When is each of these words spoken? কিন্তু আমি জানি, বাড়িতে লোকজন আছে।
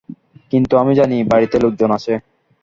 কিন্তু 0.53 0.73
আমি 0.77 0.93
জানি, 0.99 1.17
বাড়িতে 1.31 1.55
লোকজন 1.63 1.89
আছে। 1.97 2.13